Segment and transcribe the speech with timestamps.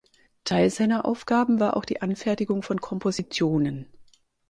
[0.45, 3.85] Teil seiner Aufgaben war auch die Anfertigung von Kompositionen.